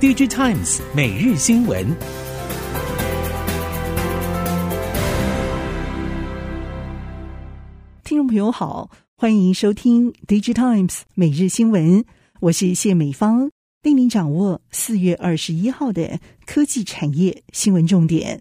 [0.00, 1.84] DigiTimes 每日新闻，
[8.04, 12.04] 听众朋友好，欢迎收听 DigiTimes 每日新闻，
[12.38, 13.50] 我是谢美芳，
[13.82, 18.40] 带您掌握四月二十一号的科技产业新闻重点。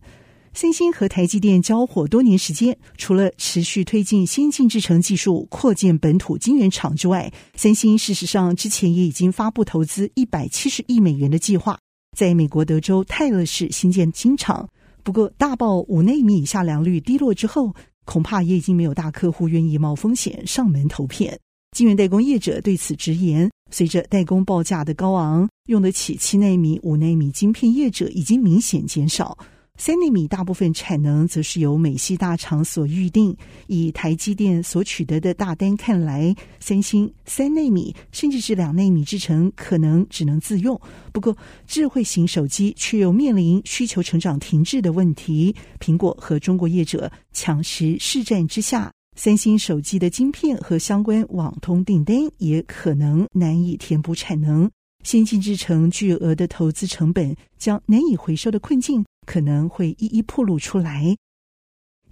[0.54, 11.78] 三星和台积电交火多年时间，除了持续推进先进制程技术、扩建本土晶圆厂之外，三星事实上之前也已经发布投资一百七十亿美元的计划，
[12.18, 14.68] 在美国德州泰勒市新建晶厂。
[15.04, 17.74] 不过，大爆五纳米以下良率低落之后，
[18.06, 21.40] 恐怕也已经没有大客户愿意冒风险上门投片。
[21.76, 29.38] 晶圆代工业者对此直言，随着代工报价的高昂，用得起七纳米、五纳米晶片业者已经明显减少。
[29.78, 33.36] 三纳米大部分产能则是由美系大厂所预定。
[33.68, 40.80] 以台积电所取得的大单看来，三星三纳米甚至是两纳米制程可能只能自用。
[41.14, 45.56] 不过，智慧型手机却又面临需求成长停滞的问题。
[45.80, 54.70] 苹果和中国业者抢食市占之下，三星手机的晶片和相关网通订单也可能难以填补产能。
[55.04, 59.06] 先进制程巨额的投资成本将难以回收的困境。
[59.28, 61.16] 可能会一一暴露出来。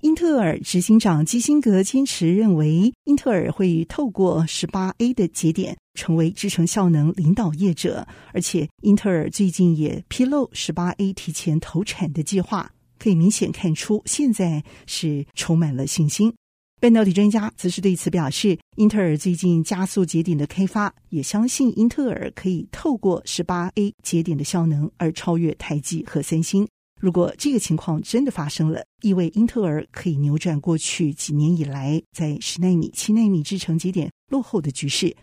[0.01, 16.31] 英特尔执行长基辛格坚持认为，英特尔会透过十八 A 的节点成为制程效能领导业者，而且英特尔最近也披露十八 A 提前投产的计划，可以明显看出现在是充满了信心。
[16.79, 26.67] 半导体专家则是对此表示，英特尔最近加速节点的开发，也相信英特尔可以透过十八 A 节点的效能而超越台积和三星。
[27.05, 35.15] 如果这个情况真的发生了，意味英特尔可以扭转过去几年以来在十纳米、七纳米制程节点落后的局势。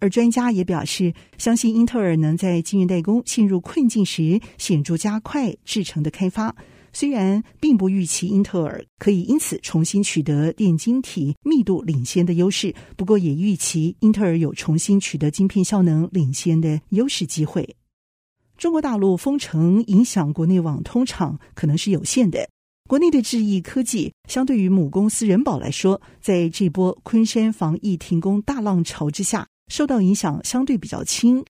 [0.00, 6.52] 而专家也表示，相信英特尔能在晶圆代工陷入困境时显著加快制程的开发。
[6.92, 17.76] 虽然并不预期英特尔可以因此重新取得电晶体密度领先的优势，不过也预期英特尔有重新取得晶片效能领先的优势机会。
[18.60, 22.46] 中国大陆封城影响国内网通厂可能是有限的。
[22.86, 31.42] 国内的智易科技相对于母公司人保来说，在这波昆山防疫停工大浪潮之下，受到影响相对比较轻。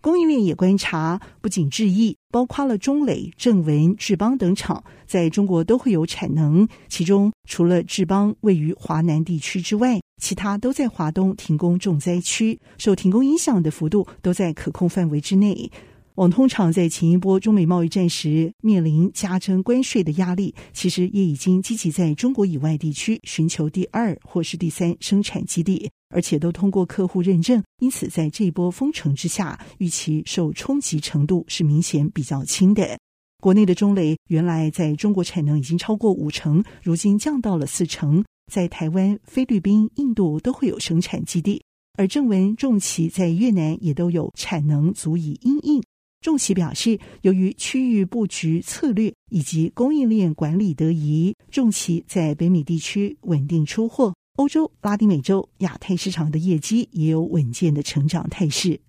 [0.00, 6.66] 供应链也观察，不仅智易，包括了中磊、正文、智邦等厂，在中国都会有产能。
[6.88, 15.70] 其中，除了智邦位于华南地区之外，其他都在华东停工重灾区，受停工影响的幅度都在可控范围之内。
[16.14, 27.60] 网通厂在前一波中美贸易战时面临加征关税的压力，其实也已经积极在中国以外地区寻求第二或是第三生产基地，而且都通过客户认证。
[27.80, 32.96] 因此，在这一波封城之下，预期受冲击程度是明显比较轻的。
[33.42, 41.64] 国内的中磊原来在中国产能已经超过五成，如今降到了四成，在台湾、菲律宾、印度都会有生产基地，
[41.98, 45.82] 而正文、重奇在越南也都有产能足以应应。
[46.24, 58.80] 重企表示，由于区域布局策略以及供应链管理得宜，重企在北美地区稳定出货，欧洲、拉丁美洲、亚太市场的业绩也有稳健的成长态势。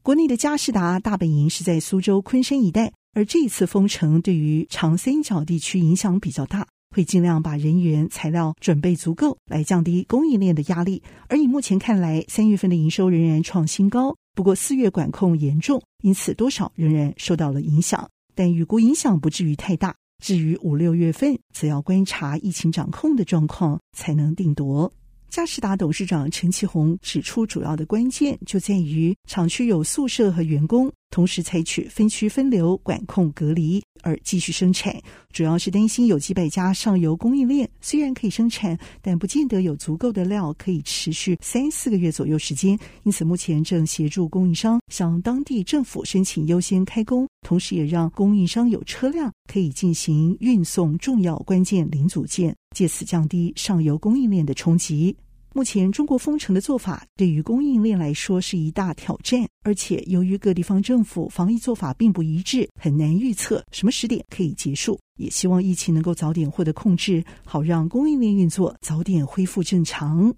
[0.00, 11.02] 国内的佳士达大本营是在苏州昆山一带，而这次封城对于长三角地区影响比较大，会尽量把人员材料准备足够，来降低供应链的压力。
[11.28, 14.16] 而以目前看来，三月份的营收仍然创新高。
[14.34, 19.94] 不过四月管控严重，因此多少仍然受到了影响，但预估影响不至于太大。
[20.22, 24.92] 至于五六月份，则要观察疫情掌控的状况才能定夺。
[25.28, 35.00] 嘉士达董事长陈启宏指出，主要的关键就在于厂区有宿舍和员工，同时采取分区分流、管控隔离而继续生产。
[35.30, 42.76] 主要是担心有几百家上游供应链虽然可以生产，但不见得有足够的料可以持续三四个月左右时间。
[43.04, 55.16] 因此，目前正协助供应商向当地政府申请优先开工，同时也让供应商有车辆可以进行运送重要关键零组件，借此降低上游供应链的冲击。
[55.56, 64.98] 目前中国封城的做法对于供应链来说是一大挑战，而且由于各地方政府防疫做法并不一致，很难预测什么时点可以结束。
[65.16, 70.34] 也希望疫情能够早点获得控制，好让供应链运作早点恢复正常。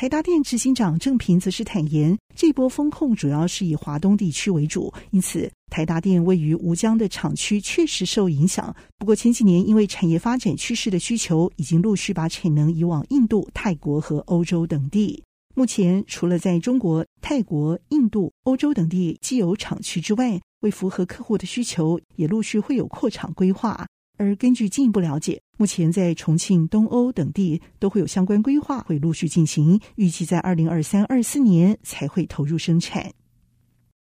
[0.00, 8.74] 台达电执行长郑平则是坦言，这波风控主要是以华东地区为主，因此台达电位于吴江的厂区确实受影响。
[8.96, 15.22] 不过前几年因为产业发展趋势的需求，已经陆续把产能移往印度、泰国和欧洲等地。
[15.54, 23.86] 目前除了在中国、泰国、印度、欧洲等地既有厂区之外，为符合客户的需求，也陆续会有扩厂规划。
[24.20, 33.10] 而根据进一步了解，目前在重庆、东欧等地都会有相关规划，会陆续进行，预计在二零二三、二四年才会投入生产。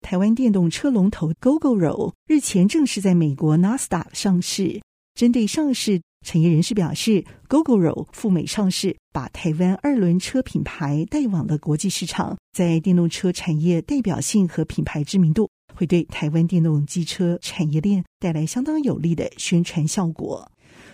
[0.00, 4.80] 台湾电动车龙头 Gogoro 日前正式在美国纳斯达上市。
[5.14, 15.48] 针对上市，产业人士表示，Gogoro 赴美上市，把台湾二轮车品牌带往了国际市场，在电动车产业代表性和品牌知名度，
[15.80, 20.46] 会对台湾电动机车产业链带来相当有利的宣传效果。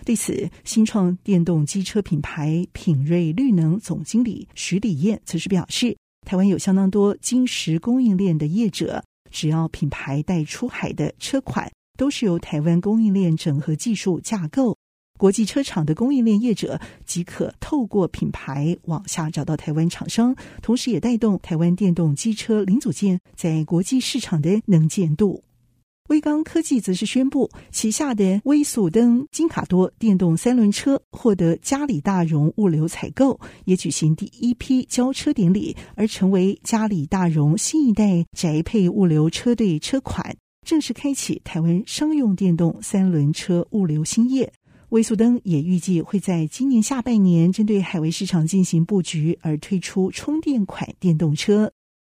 [0.05, 11.69] 对此，新创电动机车品牌品瑞绿能总经理徐李燕则是表示，台湾有相当多晶石供应链的业者，只要品牌带出海的车款。
[11.97, 14.76] 都是由台湾供应链整合技术架构，
[15.17, 25.43] 国际车厂的供应链业者即可透过品牌往下找到台湾厂商，同时也带动台湾电动机车零组件在国际市场的能见度。
[26.09, 40.33] 威刚科技则是宣布，旗下的威速登金卡多电动三轮车获得嘉里大荣物流采购，也举行第一批交车典礼，而成为嘉里大荣新一代宅配物流车队车款。
[40.65, 44.51] 正式开启台湾商用电动三轮车物流新业，
[44.89, 51.69] 威速登也预计会在今年下半年针对海外市场进行布局，而推出充电款电动车。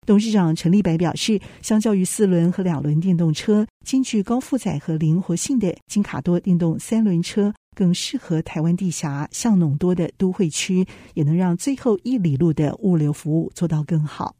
[0.05, 14.35] 董事长陈立白表示，相较于四轮和两轮电动车，兼具高负载和灵活性的金卡多电动三轮车，更适合台湾地狭巷弄多的都会区，也能让最后一里路的物流服务做到更好。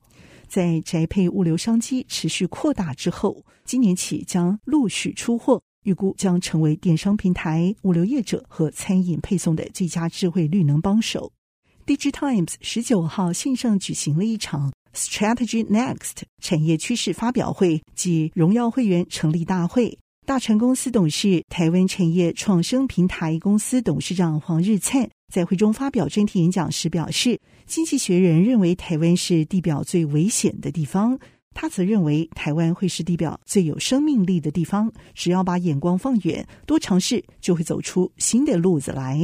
[0.50, 11.32] 在宅配物流商机持续扩大之后，今年起将陆续出货，预估将成为电商平台、物流业者和餐饮配送的最佳智慧绿能帮手。
[11.86, 19.98] DigiTimes 十九号线上举行了一场 Strategy Next 产业趋势发表会暨荣耀会员成立大会。
[20.26, 31.18] 大成公司董事、台湾产业创生平台公司董事长黄日灿在会中发表专题演讲时表示，经济学人认为台湾是地表最危险的地方，
[31.60, 34.94] 他则认为台湾会是地表最有生命力的地方。
[35.16, 39.20] 只要把眼光放远，多尝试，就会走出新的路子来。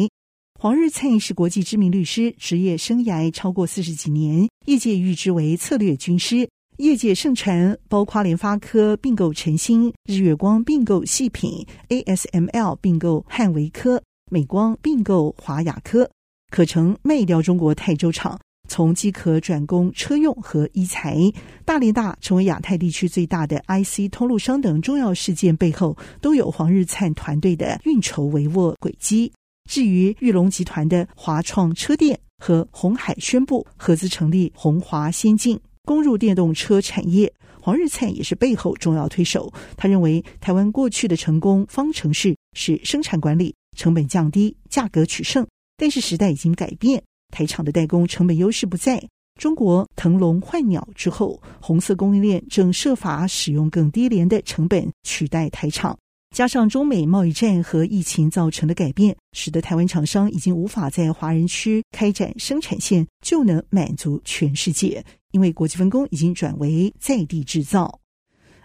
[0.59, 6.50] 黄日灿是国际知名律师，职业生涯超过四十几年，业界誉之为策略军师。
[6.77, 14.01] 业界盛传，包括联发科并购晨星、日月光并购细品、ASML 并购汉维科、
[14.31, 16.09] 美光并购华雅科，
[16.50, 21.18] 可成卖掉中国泰州厂，从机壳转攻车用和医材。
[21.65, 29.31] 大连大成为亚太地区最大的 IC 通路商等重要事件背后，都有黄日灿团队的运筹帷幄轨迹。
[29.69, 35.60] 至于裕隆集团的华创车电和鸿海宣布合资成立鸿华先进。
[35.86, 37.30] 攻入电动车产业，
[37.60, 39.51] 黄日灿也是背后重要推手。
[39.75, 45.45] 他认为，台湾过去的成功方程式是生产管理、成本降低、价格取胜。
[45.75, 49.03] 但是时代已经改变，台厂的代工成本优势不在。
[49.41, 55.97] 中国腾笼换鸟之后，红色供应链正设法使用更低廉的成本取代台厂。
[56.35, 68.00] 加上中美贸易战和疫情造成的改变，使得台湾厂商已经无法在华人区开展生产线，就能满足全世界，因为国际分工已经转为在地制造。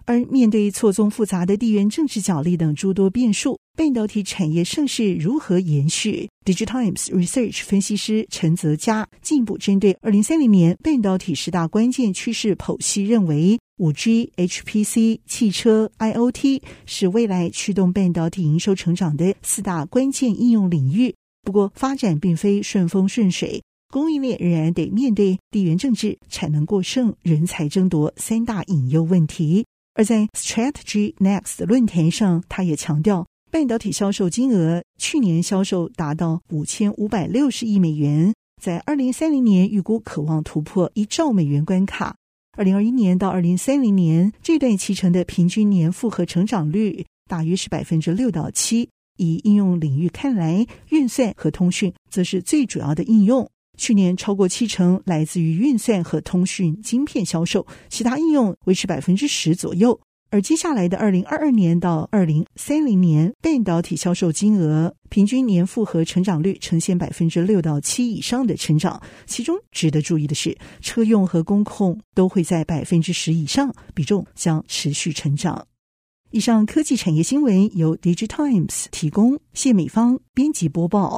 [0.08, 21.14] 而面对错综复杂的地缘政治角力等诸多变数，半导体产业盛世如何延续？DigiTimes Research 分析师陈泽佳进一步针对二零三零年半导体十大关键趋势剖析，认为五 G、HPC、汽车、IoT 是未来驱动半导体营收成长的四大关键应用领域。
[21.42, 29.66] 不过，发展并非顺风顺水，供应链仍然得面对地缘政治、产能过剩、人才争夺三大隐忧问题。
[29.98, 42.14] 而在 Strategy Next 论坛上，他也强调，半导体销售金额去年销售达到五千五百六十亿美元，在二零三零年预估可望突破一兆美元关卡。
[42.56, 48.88] 二零二一年到二零三零年这段期程的平均年复合成长率大约是百分之六到七。
[49.16, 53.50] 以应用领域看来，运算和通讯则是最主要的应用。
[53.78, 59.98] 去年超过七成来自于运算和通讯晶片销售，其他应用维持百分之十左右。
[60.30, 69.00] 而接下来的二零二二年到二零三零年，半导体销售金额平均年复合成长率呈现百分之六到七以上的成长。
[69.24, 75.66] 其中值得注意的是，车用和工控都会在百分之十以上，比重将持续成长。
[76.30, 81.16] 以上科技产业新闻由 DigiTimes 提供，谢美芳编辑播报。